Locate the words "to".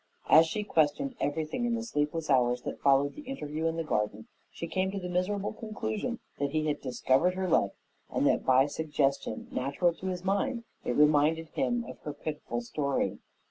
4.89-4.99, 9.93-10.07